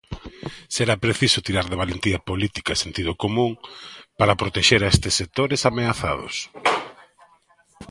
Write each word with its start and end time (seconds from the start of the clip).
Será 0.75 0.95
preciso 1.05 1.43
tirar 1.47 1.65
de 1.69 1.79
valentía 1.83 2.23
política 2.29 2.69
e 2.73 2.81
sentido 2.83 3.11
común 3.23 3.51
para 4.19 4.39
protexer 4.41 4.81
estes 4.83 5.13
sectores 5.19 5.61
ameazados. 5.69 6.35